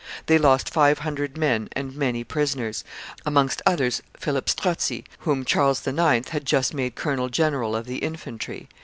They 0.25 0.39
lost 0.39 0.67
five 0.73 0.97
hundred 0.97 1.37
men 1.37 1.69
and 1.73 1.95
many 1.95 2.23
prisoners, 2.23 2.83
amongst 3.23 3.61
others 3.67 4.01
Philip 4.17 4.49
Strozzi, 4.49 5.03
whom 5.19 5.45
Charles 5.45 5.85
IX. 5.85 6.27
had 6.29 6.43
just 6.43 6.73
made 6.73 6.95
colonel 6.95 7.29
general 7.29 7.75
of 7.75 7.85
the 7.85 7.97
infantry. 7.99 8.67